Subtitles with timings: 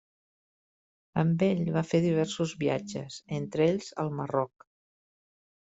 [1.23, 4.71] Amb ell va fer diversos viatges, entre ells al Marroc.